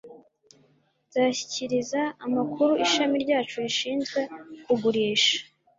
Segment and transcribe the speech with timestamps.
[1.07, 4.19] nzashyikiriza amakuru ishami ryacu rishinzwe
[4.65, 5.37] kugurisha